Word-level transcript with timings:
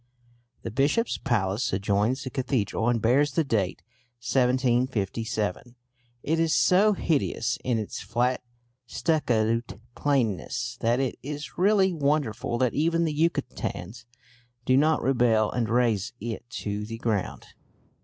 The 0.63 0.71
bishop's 0.71 1.19
palace 1.19 1.71
adjoins 1.71 2.23
the 2.23 2.31
cathedral, 2.31 2.89
and 2.89 2.99
bears 2.99 3.33
the 3.33 3.43
date 3.43 3.83
1757. 4.27 5.75
It 6.23 6.39
is 6.39 6.55
so 6.55 6.93
hideous 6.93 7.59
in 7.63 7.77
its 7.77 8.01
flat 8.01 8.41
stuccoed 8.87 9.79
plainness 9.93 10.79
that 10.81 10.99
it 10.99 11.19
is 11.21 11.55
really 11.55 11.93
wonderful 11.93 12.57
that 12.57 12.73
even 12.73 13.03
the 13.05 13.13
Yucatecans 13.13 14.05
do 14.65 14.75
not 14.75 15.03
rebel 15.03 15.51
and 15.51 15.69
raze 15.69 16.13
it 16.19 16.49
to 16.49 16.83
the 16.83 16.97
ground. 16.97 17.45